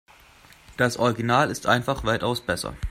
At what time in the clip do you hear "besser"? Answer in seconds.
2.43-2.73